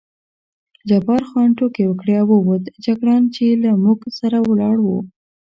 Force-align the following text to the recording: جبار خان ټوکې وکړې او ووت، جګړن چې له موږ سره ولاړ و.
جبار 0.89 1.21
خان 1.29 1.49
ټوکې 1.57 1.83
وکړې 1.87 2.13
او 2.21 2.27
ووت، 2.31 2.63
جګړن 2.85 3.23
چې 3.35 3.45
له 3.63 3.71
موږ 3.83 3.99
سره 4.19 4.37
ولاړ 4.49 4.75
و. 4.81 4.87